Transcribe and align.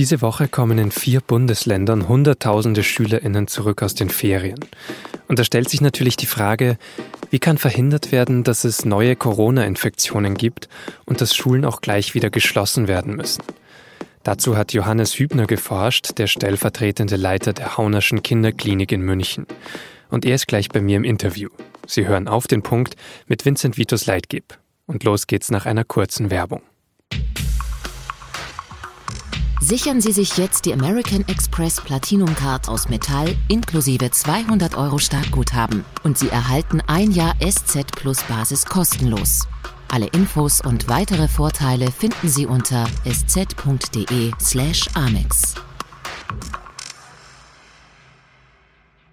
Diese 0.00 0.22
Woche 0.22 0.48
kommen 0.48 0.78
in 0.78 0.92
vier 0.92 1.20
Bundesländern 1.20 2.08
Hunderttausende 2.08 2.82
Schülerinnen 2.82 3.48
zurück 3.48 3.82
aus 3.82 3.94
den 3.94 4.08
Ferien. 4.08 4.58
Und 5.28 5.38
da 5.38 5.44
stellt 5.44 5.68
sich 5.68 5.82
natürlich 5.82 6.16
die 6.16 6.24
Frage, 6.24 6.78
wie 7.28 7.38
kann 7.38 7.58
verhindert 7.58 8.10
werden, 8.10 8.42
dass 8.42 8.64
es 8.64 8.86
neue 8.86 9.14
Corona-Infektionen 9.14 10.38
gibt 10.38 10.70
und 11.04 11.20
dass 11.20 11.36
Schulen 11.36 11.66
auch 11.66 11.82
gleich 11.82 12.14
wieder 12.14 12.30
geschlossen 12.30 12.88
werden 12.88 13.14
müssen? 13.14 13.42
Dazu 14.22 14.56
hat 14.56 14.72
Johannes 14.72 15.18
Hübner 15.18 15.46
geforscht, 15.46 16.16
der 16.16 16.28
stellvertretende 16.28 17.16
Leiter 17.16 17.52
der 17.52 17.76
Haunerschen 17.76 18.22
Kinderklinik 18.22 18.92
in 18.92 19.02
München. 19.02 19.46
Und 20.08 20.24
er 20.24 20.36
ist 20.36 20.48
gleich 20.48 20.70
bei 20.70 20.80
mir 20.80 20.96
im 20.96 21.04
Interview. 21.04 21.50
Sie 21.86 22.06
hören 22.06 22.26
auf 22.26 22.46
den 22.46 22.62
Punkt 22.62 22.96
mit 23.26 23.44
Vincent 23.44 23.76
Vitus 23.76 24.06
Leitgeb. 24.06 24.58
Und 24.86 25.04
los 25.04 25.26
geht's 25.26 25.50
nach 25.50 25.66
einer 25.66 25.84
kurzen 25.84 26.30
Werbung. 26.30 26.62
Sichern 29.62 30.00
Sie 30.00 30.12
sich 30.12 30.38
jetzt 30.38 30.64
die 30.64 30.72
American 30.72 31.22
Express 31.28 31.82
Platinum 31.82 32.34
Card 32.34 32.66
aus 32.70 32.88
Metall 32.88 33.36
inklusive 33.48 34.10
200 34.10 34.74
Euro 34.74 34.98
Startguthaben 34.98 35.84
und 36.02 36.16
Sie 36.16 36.30
erhalten 36.30 36.80
ein 36.86 37.10
Jahr 37.10 37.34
SZ 37.46 37.92
Plus 37.94 38.22
Basis 38.22 38.64
kostenlos. 38.64 39.46
Alle 39.88 40.06
Infos 40.06 40.62
und 40.62 40.88
weitere 40.88 41.28
Vorteile 41.28 41.92
finden 41.92 42.28
Sie 42.28 42.46
unter 42.46 42.88
sz.de/amex. 43.04 43.54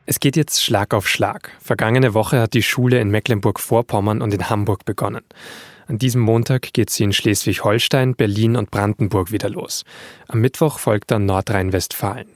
Es 0.06 0.22
geht 0.22 0.38
jetzt 0.38 0.64
Schlag 0.64 0.94
auf 0.94 1.09
Schlag. 1.09 1.52
Vergangene 1.59 2.14
Woche 2.14 2.40
hat 2.40 2.54
die 2.54 2.64
Schule 2.64 3.02
in 3.02 3.09
Mecklenburg-Vorpommern 3.09 4.22
und 4.22 4.34
in 4.34 4.50
Hamburg 4.50 4.86
begonnen. 4.86 5.26
An 5.88 5.98
diesem 5.98 6.22
Montag 6.22 6.73
geht 6.73 6.90
sie 6.90 7.05
in 7.05 7.14
Schleswig-Holstein, 7.14 8.16
Berlin 8.16 8.58
und 8.58 8.72
Brandenburg 8.72 9.31
wieder 9.31 9.50
los. 9.50 9.86
Am 10.28 10.42
Mittwoch 10.42 10.80
folgt 10.80 11.11
dann 11.11 11.25
Nordrhein-Westfalen. 11.25 12.28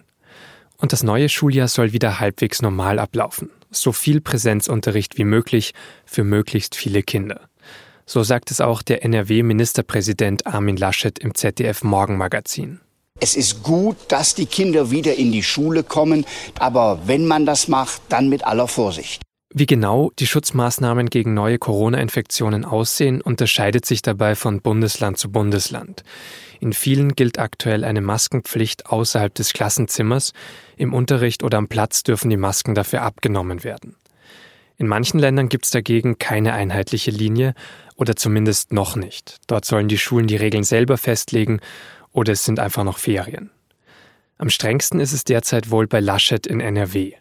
Und 0.78 0.94
das 0.94 1.04
neue 1.04 1.28
Schuljahr 1.28 1.68
soll 1.68 1.92
wieder 1.92 2.22
halbwegs 2.22 2.62
normal 2.62 2.98
ablaufen. 2.98 3.50
So 3.70 3.92
viel 3.92 4.22
Präsenzunterricht 4.22 5.18
wie 5.18 5.26
möglich 5.26 5.74
für 6.06 6.24
möglichst 6.24 6.76
viele 6.76 7.04
Kinder. 7.04 7.42
So 8.06 8.24
sagt 8.24 8.52
es 8.52 8.62
auch 8.62 8.82
der 8.82 9.04
NRW-Ministerpräsident 9.04 10.48
Armin 10.48 10.78
Laschet 10.78 11.20
im 11.20 11.36
ZDF 11.36 11.84
Morgenmagazin. 11.84 12.80
Es 13.20 13.36
ist 13.36 13.64
gut, 13.64 13.98
dass 14.08 14.34
die 14.34 14.46
Kinder 14.46 14.92
wieder 14.92 15.16
in 15.16 15.32
die 15.32 15.44
Schule 15.44 15.84
kommen, 15.84 16.26
aber 16.58 17.02
wenn 17.06 17.28
man 17.28 17.46
das 17.46 17.68
macht, 17.68 18.02
dann 18.08 18.30
mit 18.30 18.46
aller 18.46 18.68
Vorsicht. 18.68 19.22
Wie 19.54 19.66
genau 19.66 20.12
die 20.18 20.28
Schutzmaßnahmen 20.28 21.10
gegen 21.10 21.34
neue 21.34 21.58
Corona-Infektionen 21.58 22.64
aussehen, 22.64 23.20
unterscheidet 23.20 23.86
sich 23.86 24.02
dabei 24.02 24.36
von 24.36 24.62
Bundesland 24.62 25.18
zu 25.18 25.30
Bundesland. 25.30 26.06
In 26.62 26.72
vielen 26.72 27.16
gilt 27.16 27.38
aktuell 27.38 27.84
eine 27.84 28.00
Maskenpflicht 28.00 28.86
außerhalb 28.86 29.34
des 29.36 29.52
Klassenzimmers. 29.52 30.32
Im 30.78 30.94
Unterricht 30.94 31.44
oder 31.44 31.58
am 31.58 31.68
Platz 31.68 32.04
dürfen 32.04 32.30
die 32.30 32.38
Masken 32.38 32.76
dafür 32.76 33.02
abgenommen 33.02 33.66
werden. 33.66 33.98
In 34.78 34.88
manchen 34.88 35.20
Ländern 35.20 35.50
gibt 35.50 35.66
es 35.66 35.72
dagegen 35.72 36.18
keine 36.18 36.54
einheitliche 36.54 37.12
Linie 37.12 37.54
oder 37.98 38.16
zumindest 38.16 38.72
noch 38.72 38.96
nicht. 38.96 39.40
Dort 39.48 39.66
sollen 39.66 39.90
die 39.90 39.98
Schulen 39.98 40.28
die 40.28 40.38
Regeln 40.38 40.64
selber 40.64 40.98
festlegen 40.98 41.60
oder 42.14 42.32
es 42.32 42.46
sind 42.46 42.60
einfach 42.60 42.86
noch 42.86 43.00
Ferien. 43.00 43.52
Am 44.38 44.50
strengsten 44.50 45.02
ist 45.02 45.12
es 45.12 45.26
derzeit 45.26 45.72
wohl 45.72 45.88
bei 45.88 46.00
Laschet 46.00 46.48
in 46.48 46.62
NRW. 46.62 47.14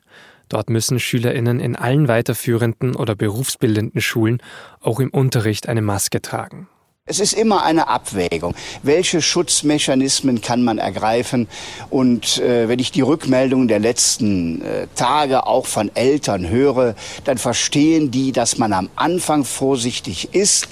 Dort 0.51 0.69
müssen 0.69 0.99
Schülerinnen 0.99 1.61
in 1.61 1.77
allen 1.77 2.09
weiterführenden 2.09 2.97
oder 2.97 3.15
berufsbildenden 3.15 4.03
Schulen 4.03 4.43
auch 4.81 5.01
im 5.01 5.09
Unterricht 5.09 5.69
eine 5.69 5.81
Maske 5.81 6.21
tragen. 6.21 6.69
Es 7.07 7.19
ist 7.19 7.33
immer 7.33 7.65
eine 7.65 7.89
Abwägung. 7.89 8.55
Welche 8.83 9.23
Schutzmechanismen 9.23 10.41
kann 10.43 10.63
man 10.63 10.79
ergreifen? 10.79 11.49
Und 11.89 12.39
äh, 12.39 12.69
wenn 12.69 12.79
ich 12.79 12.93
die 12.93 13.01
Rückmeldungen 13.01 13.69
der 13.69 13.79
letzten 13.79 14.63
äh, 14.63 14.87
Tage 14.95 15.47
auch 15.47 15.67
von 15.67 15.91
Eltern 15.97 16.49
höre, 16.49 16.95
dann 17.25 17.39
verstehen 17.39 18.11
die, 18.11 18.33
dass 18.33 18.59
man 18.59 18.73
am 18.73 18.91
Anfang 18.97 19.45
vorsichtig 19.45 20.35
ist 20.35 20.69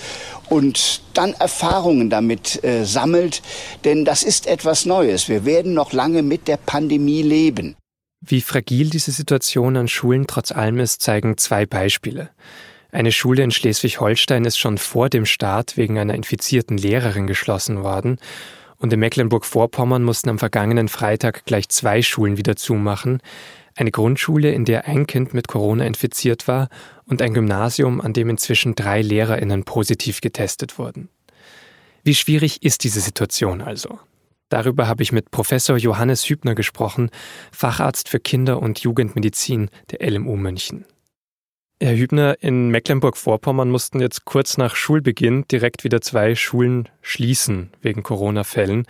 und 0.48 1.02
dann 1.14 1.34
Erfahrungen 1.34 2.10
damit 2.10 2.62
äh, 2.62 2.84
sammelt. 2.84 3.42
Denn 3.84 4.04
das 4.04 4.22
ist 4.22 4.46
etwas 4.46 4.86
Neues. 4.86 5.28
Wir 5.28 5.44
werden 5.44 5.74
noch 5.74 5.92
lange 5.92 6.22
mit 6.22 6.46
der 6.46 6.56
Pandemie 6.56 7.22
leben. 7.22 7.74
Wie 8.20 8.40
fragil 8.40 8.90
diese 8.90 9.12
Situation 9.12 9.76
an 9.76 9.88
Schulen 9.88 10.26
trotz 10.26 10.52
allem 10.52 10.80
ist, 10.80 11.00
zeigen 11.02 11.36
zwei 11.38 11.66
Beispiele. 11.66 12.30
Eine 12.90 13.12
Schule 13.12 13.42
in 13.42 13.50
Schleswig-Holstein 13.50 14.44
ist 14.44 14.58
schon 14.58 14.78
vor 14.78 15.08
dem 15.08 15.24
Start 15.24 15.76
wegen 15.76 15.98
einer 15.98 16.14
infizierten 16.14 16.78
Lehrerin 16.78 17.26
geschlossen 17.26 17.82
worden. 17.82 18.18
Und 18.76 18.92
in 18.92 19.00
Mecklenburg-Vorpommern 19.00 20.02
mussten 20.02 20.30
am 20.30 20.38
vergangenen 20.38 20.88
Freitag 20.88 21.44
gleich 21.44 21.68
zwei 21.68 22.02
Schulen 22.02 22.36
wieder 22.36 22.56
zumachen. 22.56 23.20
Eine 23.76 23.90
Grundschule, 23.90 24.50
in 24.50 24.64
der 24.64 24.86
ein 24.86 25.06
Kind 25.06 25.34
mit 25.34 25.46
Corona 25.48 25.84
infiziert 25.84 26.48
war, 26.48 26.68
und 27.06 27.22
ein 27.22 27.34
Gymnasium, 27.34 28.00
an 28.00 28.12
dem 28.12 28.30
inzwischen 28.30 28.74
drei 28.74 29.00
LehrerInnen 29.02 29.64
positiv 29.64 30.20
getestet 30.20 30.78
wurden. 30.78 31.08
Wie 32.02 32.14
schwierig 32.14 32.62
ist 32.62 32.84
diese 32.84 33.00
Situation 33.00 33.60
also? 33.60 33.98
Darüber 34.48 34.88
habe 34.88 35.02
ich 35.02 35.12
mit 35.12 35.30
Professor 35.30 35.76
Johannes 35.76 36.28
Hübner 36.28 36.54
gesprochen, 36.54 37.10
Facharzt 37.52 38.08
für 38.08 38.20
Kinder- 38.20 38.60
und 38.60 38.80
Jugendmedizin 38.80 39.70
der 39.90 40.10
LMU 40.10 40.36
München. 40.36 40.84
Herr 41.80 41.94
Hübner, 41.94 42.36
in 42.40 42.70
Mecklenburg-Vorpommern 42.70 43.70
mussten 43.70 44.00
jetzt 44.00 44.24
kurz 44.24 44.56
nach 44.56 44.74
Schulbeginn 44.74 45.44
direkt 45.46 45.84
wieder 45.84 46.00
zwei 46.00 46.34
Schulen 46.34 46.88
schließen 47.02 47.70
wegen 47.82 48.02
Corona-Fällen. 48.02 48.84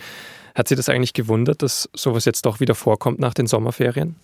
Hat 0.54 0.68
Sie 0.68 0.74
das 0.74 0.88
eigentlich 0.88 1.12
gewundert, 1.12 1.62
dass 1.62 1.90
sowas 1.94 2.24
jetzt 2.24 2.46
doch 2.46 2.60
wieder 2.60 2.74
vorkommt 2.74 3.18
nach 3.18 3.34
den 3.34 3.46
Sommerferien? 3.46 4.16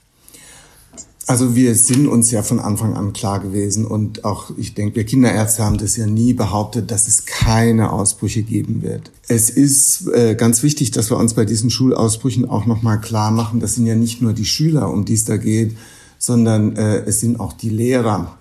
Also 1.27 1.57
wir 1.57 1.75
sind 1.75 2.07
uns 2.07 2.31
ja 2.31 2.43
von 2.43 2.59
Anfang 2.61 2.95
an 2.95 3.15
klar 3.15 3.41
gewesen 3.41 3.87
und 3.87 4.25
auch, 4.25 4.51
ich 4.59 4.75
denke, 4.75 4.97
wir 4.97 5.05
Kinderärzte 5.05 5.65
haben 5.65 5.79
das 5.79 5.97
ja 5.97 6.07
nie 6.07 6.35
behauptet, 6.35 6.91
dass 6.91 7.09
es 7.09 7.25
keine 7.25 7.93
Ausbrüche 7.93 8.43
geben 8.43 8.83
wird. 8.83 9.11
Es 9.29 9.49
ist 9.49 10.07
äh, 10.09 10.35
ganz 10.35 10.63
wichtig, 10.63 10.91
dass 10.91 11.11
wir 11.11 11.17
uns 11.17 11.33
bei 11.33 11.47
diesen 11.47 11.71
Schulausbrüchen 11.71 12.49
auch 12.49 12.67
nochmal 12.67 13.01
klar 13.01 13.31
machen, 13.31 13.61
das 13.61 13.75
sind 13.75 13.87
ja 13.87 13.95
nicht 13.95 14.21
nur 14.21 14.35
die 14.35 14.45
Schüler, 14.45 14.91
um 14.91 15.07
die 15.07 15.15
es 15.15 15.25
da 15.25 15.39
geht, 15.39 15.77
sondern 16.19 16.77
äh, 16.77 16.99
es 17.07 17.21
sind 17.21 17.41
auch 17.41 17.55
die 17.55 17.71
Lehrer. 17.71 18.37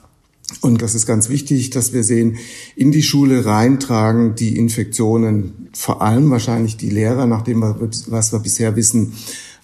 Und 0.59 0.81
das 0.81 0.93
ist 0.93 1.05
ganz 1.05 1.29
wichtig, 1.29 1.69
dass 1.69 1.93
wir 1.93 2.03
sehen, 2.03 2.37
in 2.75 2.91
die 2.91 3.01
Schule 3.01 3.45
reintragen 3.45 4.35
die 4.35 4.57
Infektionen, 4.57 5.69
vor 5.73 6.01
allem 6.01 6.29
wahrscheinlich 6.29 6.75
die 6.77 6.89
Lehrer, 6.89 7.25
nachdem 7.27 7.59
wir, 7.59 7.77
was 8.07 8.33
wir 8.33 8.39
bisher 8.39 8.75
wissen, 8.75 9.13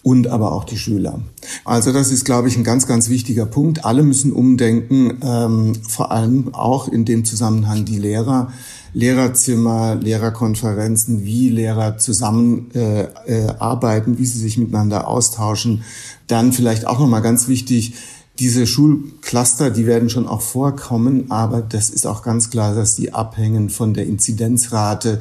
und 0.03 0.27
aber 0.27 0.53
auch 0.53 0.63
die 0.63 0.77
Schüler. 0.77 1.21
Also 1.65 1.91
das 1.91 2.11
ist, 2.11 2.25
glaube 2.25 2.47
ich, 2.47 2.57
ein 2.57 2.63
ganz, 2.63 2.87
ganz 2.87 3.09
wichtiger 3.09 3.45
Punkt. 3.45 3.85
Alle 3.85 4.03
müssen 4.03 4.31
umdenken, 4.31 5.19
ähm, 5.21 5.73
vor 5.87 6.11
allem 6.11 6.53
auch 6.53 6.87
in 6.87 7.05
dem 7.05 7.25
Zusammenhang 7.25 7.85
die 7.85 7.99
Lehrer. 7.99 8.51
Lehrerzimmer, 8.93 9.95
Lehrerkonferenzen, 9.95 11.23
wie 11.23 11.49
Lehrer 11.49 11.97
zusammen 11.97 12.71
äh, 12.73 13.03
äh, 13.27 13.53
arbeiten, 13.59 14.17
wie 14.17 14.25
sie 14.25 14.39
sich 14.39 14.57
miteinander 14.57 15.07
austauschen. 15.07 15.83
Dann 16.27 16.53
vielleicht 16.53 16.87
auch 16.87 16.99
nochmal 16.99 17.21
ganz 17.21 17.47
wichtig, 17.47 17.93
diese 18.39 18.65
Schulcluster, 18.65 19.69
die 19.69 19.85
werden 19.85 20.09
schon 20.09 20.27
auch 20.27 20.41
vorkommen, 20.41 21.29
aber 21.29 21.61
das 21.61 21.89
ist 21.89 22.07
auch 22.07 22.23
ganz 22.23 22.49
klar, 22.49 22.73
dass 22.73 22.95
die 22.95 23.13
abhängen 23.13 23.69
von 23.69 23.93
der 23.93 24.07
Inzidenzrate, 24.07 25.19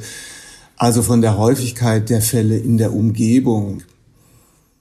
also 0.77 1.01
von 1.01 1.21
der 1.21 1.37
Häufigkeit 1.37 2.09
der 2.09 2.21
Fälle 2.21 2.57
in 2.57 2.77
der 2.77 2.93
Umgebung. 2.93 3.81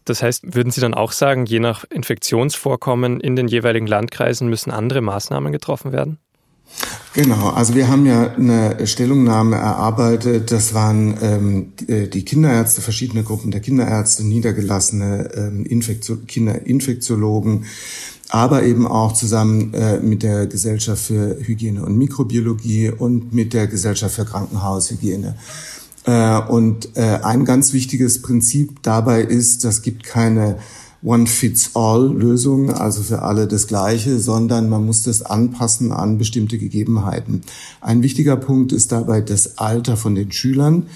Das 0.08 0.22
heißt, 0.22 0.54
würden 0.54 0.70
Sie 0.70 0.80
dann 0.80 0.94
auch 0.94 1.12
sagen, 1.12 1.46
je 1.46 1.60
nach 1.60 1.84
Infektionsvorkommen 1.84 3.20
in 3.20 3.36
den 3.36 3.48
jeweiligen 3.48 3.86
Landkreisen 3.86 4.48
müssen 4.48 4.70
andere 4.70 5.00
Maßnahmen 5.00 5.52
getroffen 5.52 5.92
werden? 5.92 6.18
Genau, 7.14 7.48
also 7.48 7.74
wir 7.74 7.88
haben 7.88 8.06
ja 8.06 8.34
eine 8.34 8.86
Stellungnahme 8.86 9.56
erarbeitet. 9.56 10.52
Das 10.52 10.74
waren 10.74 11.16
ähm, 11.22 11.72
die 11.88 12.24
Kinderärzte, 12.24 12.82
verschiedene 12.82 13.24
Gruppen 13.24 13.50
der 13.50 13.60
Kinderärzte, 13.60 14.24
niedergelassene 14.24 15.30
ähm, 15.34 15.64
Infektio 15.64 16.16
Kinderinfektiologen, 16.16 17.64
aber 18.28 18.62
eben 18.62 18.86
auch 18.86 19.14
zusammen 19.14 19.72
äh, 19.74 19.98
mit 20.00 20.22
der 20.22 20.46
Gesellschaft 20.46 21.02
für 21.02 21.38
Hygiene 21.40 21.84
und 21.84 21.96
Mikrobiologie 21.96 22.90
und 22.90 23.32
mit 23.32 23.54
der 23.54 23.66
Gesellschaft 23.66 24.14
für 24.14 24.26
Krankenhaushygiene. 24.26 25.36
Äh, 26.08 26.40
und 26.48 26.96
äh, 26.96 27.18
ein 27.22 27.44
ganz 27.44 27.74
wichtiges 27.74 28.22
Prinzip 28.22 28.82
dabei 28.82 29.20
ist, 29.20 29.62
das 29.64 29.82
gibt 29.82 30.04
keine 30.04 30.56
One-Fits-All-Lösung, 31.02 32.70
also 32.70 33.02
für 33.02 33.20
alle 33.20 33.46
das 33.46 33.66
Gleiche, 33.66 34.18
sondern 34.18 34.70
man 34.70 34.86
muss 34.86 35.02
das 35.02 35.20
anpassen 35.20 35.92
an 35.92 36.16
bestimmte 36.16 36.56
Gegebenheiten. 36.56 37.42
Ein 37.82 38.02
wichtiger 38.02 38.36
Punkt 38.36 38.72
ist 38.72 38.90
dabei 38.90 39.20
das 39.20 39.58
Alter 39.58 39.98
von 39.98 40.14
den 40.14 40.32
Schülern. 40.32 40.86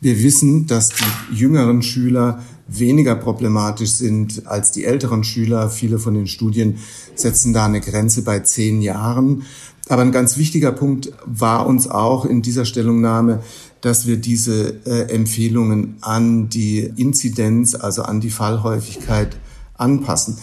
Wir 0.00 0.22
wissen, 0.22 0.68
dass 0.68 0.90
die 0.90 1.34
jüngeren 1.34 1.82
Schüler 1.82 2.40
weniger 2.68 3.16
problematisch 3.16 3.90
sind 3.90 4.46
als 4.46 4.70
die 4.70 4.84
älteren 4.84 5.24
Schüler. 5.24 5.68
Viele 5.68 5.98
von 5.98 6.14
den 6.14 6.28
Studien 6.28 6.76
setzen 7.16 7.52
da 7.52 7.66
eine 7.66 7.80
Grenze 7.80 8.22
bei 8.22 8.38
zehn 8.38 8.80
Jahren. 8.80 9.42
Aber 9.90 10.02
ein 10.02 10.12
ganz 10.12 10.36
wichtiger 10.36 10.70
Punkt 10.70 11.12
war 11.26 11.66
uns 11.66 11.88
auch 11.88 12.24
in 12.24 12.42
dieser 12.42 12.64
Stellungnahme, 12.64 13.42
dass 13.80 14.06
wir 14.06 14.16
diese 14.16 14.74
äh, 14.84 15.12
Empfehlungen 15.12 15.96
an 16.00 16.48
die 16.48 16.80
Inzidenz, 16.96 17.74
also 17.74 18.02
an 18.02 18.20
die 18.20 18.30
Fallhäufigkeit 18.30 19.36
anpassen. 19.76 20.38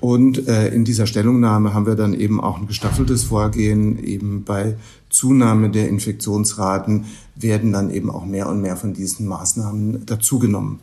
Und 0.00 0.48
äh, 0.48 0.68
in 0.68 0.84
dieser 0.84 1.06
Stellungnahme 1.06 1.74
haben 1.74 1.86
wir 1.86 1.94
dann 1.94 2.14
eben 2.14 2.40
auch 2.40 2.58
ein 2.58 2.66
gestaffeltes 2.66 3.24
Vorgehen. 3.24 4.02
Eben 4.02 4.44
bei 4.44 4.76
Zunahme 5.10 5.68
der 5.68 5.88
Infektionsraten 5.88 7.04
werden 7.36 7.72
dann 7.72 7.90
eben 7.90 8.10
auch 8.10 8.24
mehr 8.24 8.48
und 8.48 8.62
mehr 8.62 8.76
von 8.76 8.94
diesen 8.94 9.26
Maßnahmen 9.26 10.06
dazugenommen. 10.06 10.78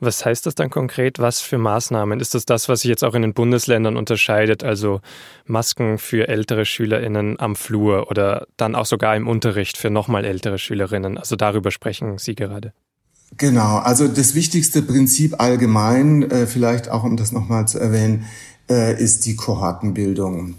Was 0.00 0.24
heißt 0.24 0.46
das 0.46 0.54
dann 0.54 0.70
konkret? 0.70 1.18
Was 1.18 1.40
für 1.40 1.58
Maßnahmen? 1.58 2.20
Ist 2.20 2.34
das 2.34 2.46
das, 2.46 2.70
was 2.70 2.80
sich 2.80 2.88
jetzt 2.88 3.04
auch 3.04 3.14
in 3.14 3.20
den 3.20 3.34
Bundesländern 3.34 3.98
unterscheidet? 3.98 4.64
Also 4.64 5.02
Masken 5.44 5.98
für 5.98 6.26
ältere 6.28 6.64
SchülerInnen 6.64 7.38
am 7.38 7.54
Flur 7.54 8.10
oder 8.10 8.46
dann 8.56 8.74
auch 8.74 8.86
sogar 8.86 9.14
im 9.14 9.28
Unterricht 9.28 9.76
für 9.76 9.90
nochmal 9.90 10.24
ältere 10.24 10.58
Schülerinnen? 10.58 11.18
Also 11.18 11.36
darüber 11.36 11.70
sprechen 11.70 12.16
Sie 12.16 12.34
gerade. 12.34 12.72
Genau, 13.36 13.76
also 13.78 14.08
das 14.08 14.34
wichtigste 14.34 14.82
Prinzip 14.82 15.38
allgemein, 15.38 16.28
äh, 16.30 16.46
vielleicht 16.46 16.90
auch 16.90 17.04
um 17.04 17.16
das 17.16 17.30
nochmal 17.30 17.68
zu 17.68 17.78
erwähnen, 17.78 18.24
äh, 18.68 19.00
ist 19.00 19.26
die 19.26 19.36
Kohortenbildung. 19.36 20.56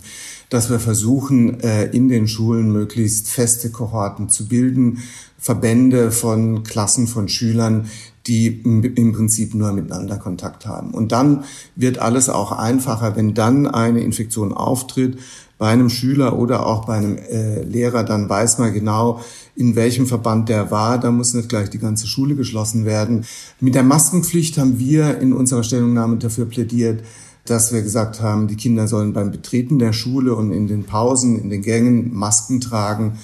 Dass 0.49 0.69
wir 0.69 0.79
versuchen, 0.79 1.61
äh, 1.61 1.85
in 1.85 2.09
den 2.09 2.27
Schulen 2.27 2.71
möglichst 2.71 3.29
feste 3.29 3.71
Kohorten 3.71 4.29
zu 4.29 4.47
bilden, 4.47 5.01
Verbände 5.37 6.11
von 6.11 6.63
Klassen 6.63 7.07
von 7.07 7.27
Schülern, 7.27 7.89
die 8.27 8.61
im 8.61 9.13
Prinzip 9.13 9.55
nur 9.55 9.71
miteinander 9.73 10.17
Kontakt 10.17 10.65
haben. 10.65 10.91
Und 10.91 11.11
dann 11.11 11.43
wird 11.75 11.99
alles 11.99 12.29
auch 12.29 12.51
einfacher, 12.51 13.15
wenn 13.15 13.33
dann 13.33 13.67
eine 13.67 14.01
Infektion 14.01 14.53
auftritt 14.53 15.17
bei 15.57 15.69
einem 15.69 15.89
Schüler 15.89 16.39
oder 16.39 16.65
auch 16.65 16.85
bei 16.85 16.95
einem 16.95 17.17
äh, 17.17 17.63
Lehrer, 17.63 18.03
dann 18.03 18.27
weiß 18.27 18.57
man 18.57 18.73
genau, 18.73 19.21
in 19.55 19.75
welchem 19.75 20.07
Verband 20.07 20.49
der 20.49 20.71
war. 20.71 20.99
Da 20.99 21.11
muss 21.11 21.35
nicht 21.35 21.49
gleich 21.49 21.69
die 21.69 21.77
ganze 21.77 22.07
Schule 22.07 22.35
geschlossen 22.35 22.85
werden. 22.85 23.25
Mit 23.59 23.75
der 23.75 23.83
Maskenpflicht 23.83 24.57
haben 24.57 24.79
wir 24.79 25.19
in 25.19 25.33
unserer 25.33 25.63
Stellungnahme 25.63 26.17
dafür 26.17 26.45
plädiert, 26.45 27.03
dass 27.45 27.71
wir 27.73 27.81
gesagt 27.81 28.21
haben, 28.21 28.47
die 28.47 28.55
Kinder 28.55 28.87
sollen 28.87 29.13
beim 29.13 29.31
Betreten 29.31 29.77
der 29.77 29.93
Schule 29.93 30.35
und 30.35 30.51
in 30.51 30.67
den 30.67 30.83
Pausen, 30.83 31.39
in 31.39 31.49
den 31.49 31.61
Gängen 31.61 32.13
Masken 32.13 32.59
tragen 32.61 33.19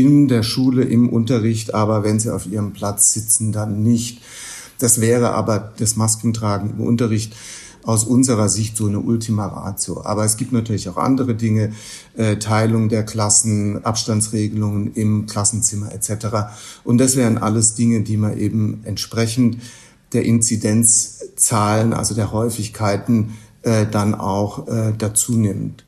in 0.00 0.28
der 0.28 0.42
Schule, 0.42 0.82
im 0.82 1.08
Unterricht, 1.08 1.74
aber 1.74 2.04
wenn 2.04 2.20
sie 2.20 2.30
auf 2.32 2.46
ihrem 2.46 2.72
Platz 2.72 3.12
sitzen, 3.12 3.52
dann 3.52 3.82
nicht. 3.82 4.22
Das 4.78 5.00
wäre 5.00 5.30
aber 5.32 5.72
das 5.78 5.96
Maskentragen 5.96 6.70
im 6.70 6.80
Unterricht 6.80 7.34
aus 7.86 8.04
unserer 8.04 8.48
Sicht 8.48 8.76
so 8.76 8.86
eine 8.86 9.00
Ultima 9.00 9.46
Ratio. 9.46 10.02
Aber 10.04 10.24
es 10.24 10.36
gibt 10.36 10.52
natürlich 10.52 10.88
auch 10.88 10.96
andere 10.96 11.34
Dinge, 11.34 11.72
äh, 12.16 12.36
Teilung 12.36 12.88
der 12.88 13.04
Klassen, 13.04 13.84
Abstandsregelungen 13.84 14.92
im 14.94 15.26
Klassenzimmer 15.26 15.92
etc. 15.92 16.26
Und 16.84 16.98
das 16.98 17.16
wären 17.16 17.38
alles 17.38 17.74
Dinge, 17.74 18.02
die 18.02 18.16
man 18.16 18.36
eben 18.36 18.80
entsprechend 18.84 19.58
der 20.12 20.24
Inzidenzzahlen, 20.24 21.92
also 21.92 22.14
der 22.14 22.32
Häufigkeiten, 22.32 23.34
äh, 23.62 23.86
dann 23.86 24.14
auch 24.14 24.66
äh, 24.68 24.92
dazu 24.96 25.36
nimmt. 25.36 25.85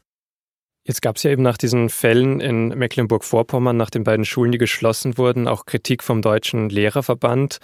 Jetzt 0.89 1.03
gab 1.03 1.17
es 1.17 1.23
ja 1.23 1.31
eben 1.31 1.43
nach 1.43 1.59
diesen 1.59 1.91
Fällen 1.91 2.41
in 2.41 2.69
Mecklenburg-Vorpommern, 2.69 3.77
nach 3.77 3.91
den 3.91 4.05
beiden 4.05 4.25
Schulen, 4.25 4.53
die 4.53 4.59
geschlossen 4.59 5.19
wurden, 5.19 5.47
auch 5.47 5.67
Kritik 5.67 6.03
vom 6.03 6.23
Deutschen 6.23 6.71
Lehrerverband. 6.71 7.59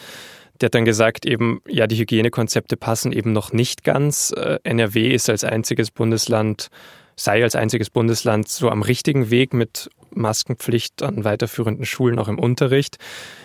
Der 0.61 0.67
hat 0.67 0.75
dann 0.75 0.85
gesagt, 0.85 1.25
eben, 1.25 1.62
ja, 1.67 1.87
die 1.87 1.97
Hygienekonzepte 1.97 2.76
passen 2.76 3.12
eben 3.12 3.32
noch 3.32 3.55
nicht 3.55 3.82
ganz. 3.82 4.31
Äh, 4.37 4.59
NRW 4.62 5.09
ist 5.11 5.31
als 5.31 5.43
einziges 5.43 5.91
Bundesland, 5.91 6.69
sei 7.17 7.43
als 7.43 7.55
einziges 7.55 7.88
Bundesland 7.88 8.47
so 8.47 8.69
am 8.69 8.82
richtigen 8.82 9.31
Weg 9.31 9.55
mit 9.55 9.88
Maskenpflicht 10.11 11.03
an 11.03 11.25
weiterführenden 11.25 11.87
Schulen 11.87 12.19
auch 12.19 12.29
im 12.29 12.38
Unterricht. 12.38 12.99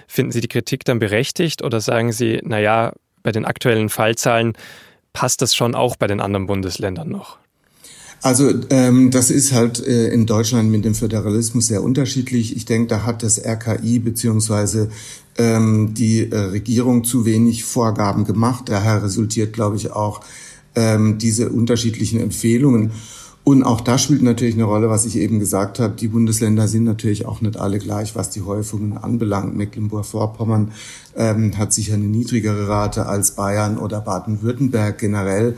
Finden 0.09 0.33
Sie 0.33 0.41
die 0.41 0.49
Kritik 0.49 0.83
dann 0.83 0.99
berechtigt 0.99 1.63
oder 1.63 1.79
sagen 1.79 2.11
Sie, 2.11 2.41
naja, 2.43 2.91
bei 3.23 3.31
den 3.31 3.45
aktuellen 3.45 3.87
Fallzahlen 3.87 4.57
passt 5.13 5.41
das 5.41 5.55
schon 5.55 5.73
auch 5.73 5.95
bei 5.95 6.07
den 6.07 6.19
anderen 6.19 6.47
Bundesländern 6.47 7.07
noch? 7.07 7.38
Also 8.21 8.51
ähm, 8.69 9.11
das 9.11 9.31
ist 9.31 9.53
halt 9.53 9.85
äh, 9.85 10.09
in 10.09 10.25
Deutschland 10.25 10.69
mit 10.69 10.83
dem 10.83 10.93
Föderalismus 10.93 11.67
sehr 11.67 11.83
unterschiedlich. 11.83 12.55
Ich 12.55 12.65
denke, 12.65 12.87
da 12.87 13.05
hat 13.05 13.23
das 13.23 13.43
RKI 13.43 13.99
beziehungsweise 13.99 14.89
ähm, 15.37 15.93
die 15.93 16.29
äh, 16.29 16.37
Regierung 16.37 17.05
zu 17.05 17.25
wenig 17.25 17.63
Vorgaben 17.63 18.25
gemacht. 18.25 18.65
Daher 18.67 19.03
resultiert, 19.03 19.53
glaube 19.53 19.77
ich, 19.77 19.91
auch 19.91 20.21
ähm, 20.75 21.17
diese 21.17 21.49
unterschiedlichen 21.49 22.19
Empfehlungen. 22.19 22.91
Und 23.45 23.63
auch 23.63 23.81
da 23.81 23.97
spielt 23.97 24.21
natürlich 24.21 24.55
eine 24.55 24.65
Rolle, 24.65 24.89
was 24.89 25.05
ich 25.05 25.15
eben 25.15 25.39
gesagt 25.39 25.79
habe. 25.79 25.95
Die 25.95 26.09
Bundesländer 26.09 26.67
sind 26.67 26.83
natürlich 26.83 27.25
auch 27.25 27.41
nicht 27.41 27.57
alle 27.57 27.79
gleich, 27.79 28.15
was 28.15 28.29
die 28.29 28.41
Häufungen 28.41 28.97
anbelangt. 28.97 29.55
Mecklenburg-Vorpommern 29.55 30.71
ähm, 31.15 31.57
hat 31.57 31.73
sicher 31.73 31.95
eine 31.95 32.05
niedrigere 32.05 32.67
Rate 32.67 33.05
als 33.07 33.31
Bayern 33.31 33.77
oder 33.77 34.01
Baden-Württemberg 34.01 34.97
generell. 34.99 35.55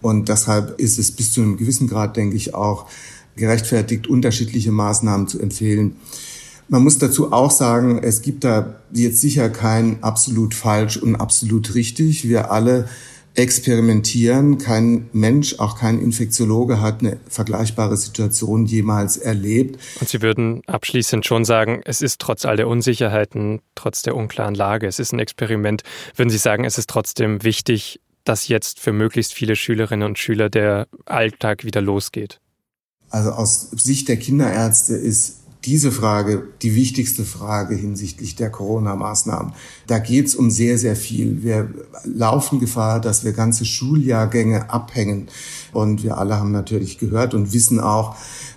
Und 0.00 0.28
deshalb 0.28 0.80
ist 0.80 0.98
es 0.98 1.12
bis 1.12 1.32
zu 1.32 1.42
einem 1.42 1.56
gewissen 1.56 1.88
Grad, 1.88 2.16
denke 2.16 2.36
ich, 2.36 2.54
auch 2.54 2.86
gerechtfertigt, 3.36 4.06
unterschiedliche 4.06 4.72
Maßnahmen 4.72 5.28
zu 5.28 5.40
empfehlen. 5.40 5.96
Man 6.68 6.84
muss 6.84 6.98
dazu 6.98 7.32
auch 7.32 7.50
sagen, 7.50 7.98
es 8.02 8.22
gibt 8.22 8.44
da 8.44 8.76
jetzt 8.92 9.20
sicher 9.20 9.50
kein 9.50 10.02
absolut 10.02 10.54
falsch 10.54 10.96
und 10.96 11.16
absolut 11.16 11.74
richtig. 11.74 12.28
Wir 12.28 12.52
alle 12.52 12.88
experimentieren. 13.34 14.58
Kein 14.58 15.08
Mensch, 15.12 15.58
auch 15.58 15.78
kein 15.78 16.00
Infektiologe 16.00 16.80
hat 16.80 17.00
eine 17.00 17.18
vergleichbare 17.28 17.96
Situation 17.96 18.66
jemals 18.66 19.16
erlebt. 19.16 19.80
Und 20.00 20.08
Sie 20.08 20.20
würden 20.20 20.62
abschließend 20.66 21.24
schon 21.24 21.44
sagen, 21.44 21.80
es 21.84 22.02
ist 22.02 22.20
trotz 22.20 22.44
all 22.44 22.56
der 22.56 22.68
Unsicherheiten, 22.68 23.60
trotz 23.74 24.02
der 24.02 24.16
unklaren 24.16 24.54
Lage, 24.54 24.86
es 24.86 24.98
ist 24.98 25.12
ein 25.12 25.20
Experiment. 25.20 25.82
Würden 26.16 26.30
Sie 26.30 26.38
sagen, 26.38 26.64
es 26.64 26.76
ist 26.76 26.90
trotzdem 26.90 27.42
wichtig, 27.42 27.99
dass 28.24 28.48
jetzt 28.48 28.80
für 28.80 28.92
möglichst 28.92 29.32
viele 29.32 29.56
Schülerinnen 29.56 30.06
und 30.06 30.18
Schüler 30.18 30.50
der 30.50 30.88
Alltag 31.06 31.64
wieder 31.64 31.80
losgeht? 31.80 32.40
Also 33.10 33.30
aus 33.30 33.70
Sicht 33.72 34.08
der 34.08 34.16
Kinderärzte 34.16 34.94
ist 34.94 35.40
diese 35.64 35.92
Frage 35.92 36.44
die 36.62 36.74
wichtigste 36.74 37.24
Frage 37.24 37.74
hinsichtlich 37.74 38.34
der 38.34 38.50
Corona-Maßnahmen. 38.50 39.52
Da 39.86 39.98
geht 39.98 40.26
es 40.26 40.34
um 40.34 40.50
sehr, 40.50 40.78
sehr 40.78 40.96
viel. 40.96 41.42
Wir 41.42 41.68
laufen 42.04 42.60
Gefahr, 42.60 43.00
dass 43.00 43.24
wir 43.24 43.32
ganze 43.32 43.64
Schuljahrgänge 43.64 44.70
abhängen. 44.70 45.28
Und 45.72 46.02
wir 46.02 46.16
alle 46.18 46.36
haben 46.36 46.52
natürlich 46.52 46.98
gehört 46.98 47.34
und 47.34 47.52
wissen 47.52 47.78
auch, 47.78 48.16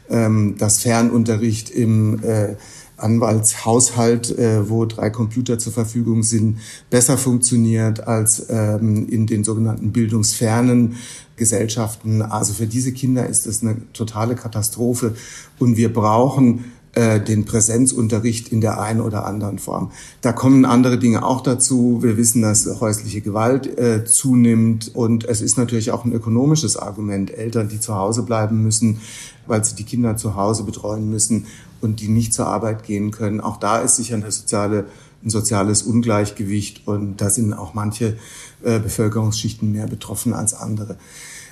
ähm, 0.09 0.55
dass 0.57 0.79
Fernunterricht 0.79 1.69
im 1.69 2.23
äh, 2.23 2.55
Anwaltshaushalt, 2.97 4.37
äh, 4.37 4.69
wo 4.69 4.85
drei 4.85 5.09
Computer 5.09 5.59
zur 5.59 5.73
Verfügung 5.73 6.23
sind, 6.23 6.59
besser 6.89 7.17
funktioniert 7.17 8.07
als 8.07 8.45
ähm, 8.49 9.07
in 9.07 9.27
den 9.27 9.43
sogenannten 9.43 9.91
bildungsfernen 9.91 10.95
Gesellschaften. 11.35 12.21
Also 12.21 12.53
für 12.53 12.67
diese 12.67 12.93
Kinder 12.93 13.27
ist 13.27 13.47
das 13.47 13.61
eine 13.61 13.77
totale 13.93 14.35
Katastrophe 14.35 15.15
und 15.59 15.77
wir 15.77 15.91
brauchen 15.91 16.65
äh, 16.95 17.19
den 17.19 17.45
Präsenzunterricht 17.45 18.49
in 18.49 18.61
der 18.61 18.79
einen 18.79 19.01
oder 19.01 19.25
anderen 19.25 19.57
Form. 19.57 19.91
Da 20.21 20.31
kommen 20.31 20.63
andere 20.63 20.99
Dinge 20.99 21.25
auch 21.25 21.41
dazu. 21.41 22.03
Wir 22.03 22.17
wissen, 22.17 22.43
dass 22.43 22.67
häusliche 22.79 23.21
Gewalt 23.21 23.79
äh, 23.79 24.05
zunimmt 24.05 24.93
und 24.93 25.25
es 25.25 25.41
ist 25.41 25.57
natürlich 25.57 25.89
auch 25.89 26.05
ein 26.05 26.13
ökonomisches 26.13 26.77
Argument. 26.77 27.31
Eltern, 27.31 27.67
die 27.67 27.79
zu 27.79 27.95
Hause 27.95 28.21
bleiben 28.21 28.61
müssen, 28.61 28.99
weil 29.47 29.63
sie 29.65 29.73
die 29.73 29.85
Kinder 29.85 30.17
zu 30.17 30.35
Hause 30.35 30.63
betreuen 30.63 31.09
müssen 31.09 31.47
und 31.83 31.99
die 31.99 32.07
nicht 32.07 32.33
zur 32.33 32.47
Arbeit 32.47 32.83
gehen 32.83 33.11
können. 33.11 33.41
Auch 33.41 33.57
da 33.57 33.79
ist 33.79 33.97
sicher 33.97 34.15
eine 34.15 34.31
soziale, 34.31 34.85
ein 35.23 35.29
soziales 35.29 35.83
Ungleichgewicht 35.83 36.87
und 36.87 37.21
da 37.21 37.29
sind 37.29 37.53
auch 37.53 37.73
manche 37.73 38.17
äh, 38.63 38.79
Bevölkerungsschichten 38.79 39.71
mehr 39.71 39.87
betroffen 39.87 40.33
als 40.33 40.53
andere. 40.53 40.97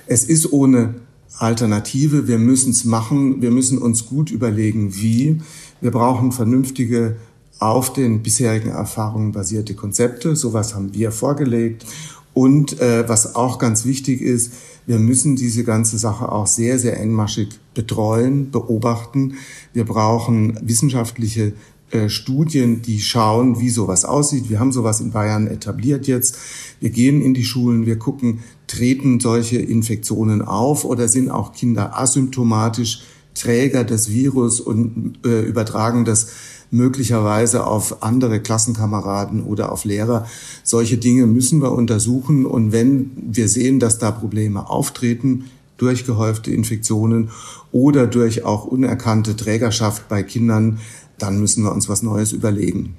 Es 0.06 0.24
ist 0.24 0.52
ohne 0.52 0.94
Alternative. 1.38 2.28
Wir 2.28 2.38
müssen 2.38 2.70
es 2.70 2.84
machen. 2.84 3.40
Wir 3.40 3.50
müssen 3.50 3.78
uns 3.78 4.06
gut 4.06 4.30
überlegen, 4.30 4.94
wie. 4.96 5.40
Wir 5.80 5.90
brauchen 5.90 6.32
vernünftige, 6.32 7.16
auf 7.58 7.92
den 7.92 8.22
bisherigen 8.22 8.70
Erfahrungen 8.70 9.32
basierte 9.32 9.74
Konzepte. 9.74 10.34
Sowas 10.34 10.74
haben 10.74 10.94
wir 10.94 11.12
vorgelegt. 11.12 11.86
Und 12.34 12.80
äh, 12.80 13.08
was 13.08 13.34
auch 13.34 13.58
ganz 13.58 13.84
wichtig 13.84 14.20
ist, 14.20 14.52
wir 14.86 14.98
müssen 14.98 15.36
diese 15.36 15.64
ganze 15.64 15.98
Sache 15.98 16.30
auch 16.32 16.46
sehr, 16.46 16.78
sehr 16.78 16.98
engmaschig 16.98 17.48
betreuen, 17.74 18.50
beobachten. 18.50 19.34
Wir 19.72 19.84
brauchen 19.84 20.58
wissenschaftliche 20.62 21.52
äh, 21.90 22.08
Studien, 22.08 22.80
die 22.80 23.00
schauen, 23.00 23.60
wie 23.60 23.68
sowas 23.68 24.04
aussieht. 24.04 24.48
Wir 24.48 24.60
haben 24.60 24.72
sowas 24.72 25.00
in 25.00 25.10
Bayern 25.10 25.46
etabliert 25.46 26.06
jetzt. 26.06 26.38
Wir 26.80 26.90
gehen 26.90 27.20
in 27.20 27.34
die 27.34 27.44
Schulen, 27.44 27.84
wir 27.84 27.98
gucken, 27.98 28.40
treten 28.66 29.20
solche 29.20 29.58
Infektionen 29.58 30.40
auf 30.40 30.86
oder 30.86 31.06
sind 31.06 31.30
auch 31.30 31.52
Kinder 31.52 31.98
asymptomatisch 31.98 33.02
Träger 33.34 33.84
des 33.84 34.10
Virus 34.10 34.60
und 34.60 35.18
äh, 35.24 35.40
übertragen 35.42 36.04
das 36.04 36.28
möglicherweise 36.70 37.66
auf 37.66 38.02
andere 38.02 38.40
Klassenkameraden 38.40 39.42
oder 39.42 39.70
auf 39.72 39.84
Lehrer. 39.84 40.26
Solche 40.64 40.96
Dinge 40.96 41.26
müssen 41.26 41.60
wir 41.60 41.72
untersuchen 41.72 42.46
und 42.46 42.72
wenn 42.72 43.10
wir 43.16 43.48
sehen, 43.48 43.78
dass 43.78 43.98
da 43.98 44.10
Probleme 44.10 44.68
auftreten, 44.68 45.44
durch 45.76 46.06
gehäufte 46.06 46.52
Infektionen 46.52 47.30
oder 47.72 48.06
durch 48.06 48.44
auch 48.44 48.64
unerkannte 48.64 49.36
Trägerschaft 49.36 50.08
bei 50.08 50.22
Kindern, 50.22 50.78
dann 51.18 51.40
müssen 51.40 51.64
wir 51.64 51.72
uns 51.72 51.88
was 51.88 52.02
Neues 52.02 52.32
überlegen. 52.32 52.96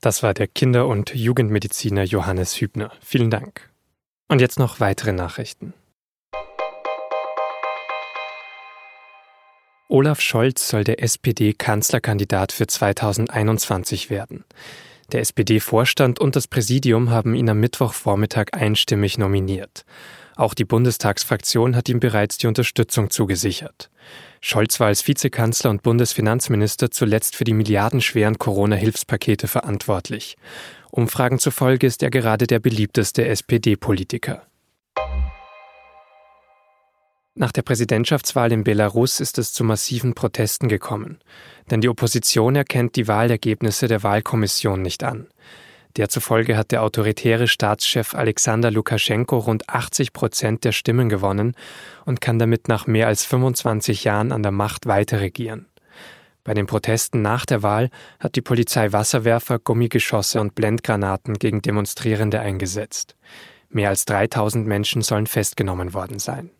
Das 0.00 0.22
war 0.22 0.32
der 0.32 0.46
Kinder- 0.46 0.86
und 0.86 1.14
Jugendmediziner 1.14 2.04
Johannes 2.04 2.60
Hübner. 2.60 2.92
Vielen 3.00 3.30
Dank. 3.30 3.70
Und 4.28 4.40
jetzt 4.40 4.58
noch 4.58 4.78
weitere 4.78 5.12
Nachrichten. 5.12 5.74
Olaf 9.94 10.20
Scholz 10.20 10.68
soll 10.68 10.82
der 10.82 11.00
SPD-Kanzlerkandidat 11.04 12.50
für 12.50 12.66
2021 12.66 14.10
werden. 14.10 14.42
Der 15.12 15.20
SPD-Vorstand 15.20 16.18
und 16.18 16.34
das 16.34 16.48
Präsidium 16.48 17.10
haben 17.10 17.36
ihn 17.36 17.48
am 17.48 17.60
Mittwochvormittag 17.60 18.46
einstimmig 18.50 19.18
nominiert. 19.18 19.84
Auch 20.34 20.54
die 20.54 20.64
Bundestagsfraktion 20.64 21.76
hat 21.76 21.88
ihm 21.88 22.00
bereits 22.00 22.38
die 22.38 22.48
Unterstützung 22.48 23.10
zugesichert. 23.10 23.88
Scholz 24.40 24.80
war 24.80 24.88
als 24.88 25.06
Vizekanzler 25.06 25.70
und 25.70 25.84
Bundesfinanzminister 25.84 26.90
zuletzt 26.90 27.36
für 27.36 27.44
die 27.44 27.54
milliardenschweren 27.54 28.36
Corona-Hilfspakete 28.36 29.46
verantwortlich. 29.46 30.36
Umfragen 30.90 31.38
zufolge 31.38 31.86
ist 31.86 32.02
er 32.02 32.10
gerade 32.10 32.48
der 32.48 32.58
beliebteste 32.58 33.28
SPD-Politiker. 33.28 34.42
Nach 37.36 37.50
der 37.50 37.62
Präsidentschaftswahl 37.62 38.52
in 38.52 38.62
Belarus 38.62 39.18
ist 39.18 39.38
es 39.38 39.52
zu 39.52 39.64
massiven 39.64 40.14
Protesten 40.14 40.68
gekommen, 40.68 41.18
denn 41.68 41.80
die 41.80 41.88
Opposition 41.88 42.54
erkennt 42.54 42.94
die 42.94 43.08
Wahlergebnisse 43.08 43.88
der 43.88 44.04
Wahlkommission 44.04 44.80
nicht 44.80 45.02
an. 45.02 45.26
Der 45.96 46.08
zufolge 46.08 46.56
hat 46.56 46.70
der 46.70 46.84
autoritäre 46.84 47.48
Staatschef 47.48 48.14
Alexander 48.14 48.70
Lukaschenko 48.70 49.38
rund 49.38 49.68
80 49.68 50.12
Prozent 50.12 50.62
der 50.62 50.70
Stimmen 50.70 51.08
gewonnen 51.08 51.56
und 52.04 52.20
kann 52.20 52.38
damit 52.38 52.68
nach 52.68 52.86
mehr 52.86 53.08
als 53.08 53.24
25 53.24 54.04
Jahren 54.04 54.30
an 54.30 54.44
der 54.44 54.52
Macht 54.52 54.86
weiter 54.86 55.18
regieren. 55.18 55.66
Bei 56.44 56.54
den 56.54 56.66
Protesten 56.66 57.20
nach 57.20 57.46
der 57.46 57.64
Wahl 57.64 57.90
hat 58.20 58.36
die 58.36 58.42
Polizei 58.42 58.92
Wasserwerfer, 58.92 59.58
Gummigeschosse 59.58 60.40
und 60.40 60.54
Blendgranaten 60.54 61.34
gegen 61.34 61.62
Demonstrierende 61.62 62.38
eingesetzt. 62.38 63.16
Mehr 63.70 63.88
als 63.88 64.04
3000 64.04 64.68
Menschen 64.68 65.02
sollen 65.02 65.26
festgenommen 65.26 65.94
worden 65.94 66.20
sein. 66.20 66.50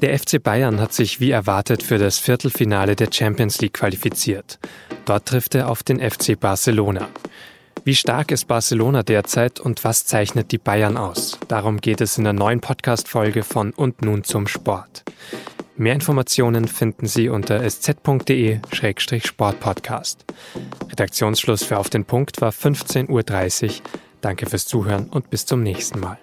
Der 0.00 0.16
FC 0.16 0.40
Bayern 0.42 0.80
hat 0.80 0.92
sich 0.92 1.20
wie 1.20 1.32
erwartet 1.32 1.82
für 1.82 1.98
das 1.98 2.18
Viertelfinale 2.18 2.94
der 2.94 3.08
Champions 3.12 3.60
League 3.60 3.74
qualifiziert. 3.74 4.60
Dort 5.04 5.26
trifft 5.26 5.56
er 5.56 5.68
auf 5.68 5.82
den 5.82 5.98
FC 5.98 6.38
Barcelona. 6.38 7.08
Wie 7.84 7.96
stark 7.96 8.30
ist 8.30 8.46
Barcelona 8.46 9.02
derzeit 9.02 9.58
und 9.58 9.82
was 9.82 10.06
zeichnet 10.06 10.52
die 10.52 10.58
Bayern 10.58 10.96
aus? 10.96 11.40
Darum 11.48 11.80
geht 11.80 12.00
es 12.00 12.16
in 12.18 12.24
der 12.24 12.32
neuen 12.32 12.60
Podcast-Folge 12.60 13.42
von 13.42 13.72
Und 13.72 14.02
nun 14.02 14.22
zum 14.24 14.46
Sport. 14.46 15.02
Mehr 15.76 15.94
Informationen 15.94 16.68
finden 16.68 17.06
Sie 17.06 17.28
unter 17.28 17.62
sz.de-sportpodcast. 17.62 20.24
Redaktionsschluss 20.90 21.64
für 21.64 21.78
Auf 21.78 21.88
den 21.88 22.04
Punkt 22.04 22.40
war 22.40 22.50
15.30 22.50 23.66
Uhr. 23.66 23.72
Danke 24.20 24.46
fürs 24.46 24.66
Zuhören 24.66 25.08
und 25.08 25.30
bis 25.30 25.46
zum 25.46 25.62
nächsten 25.62 26.00
Mal. 26.00 26.18